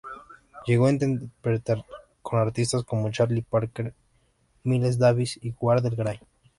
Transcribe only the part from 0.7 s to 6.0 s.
a interpretar con artistas como Charlie Parker, Miles Davis y Wardell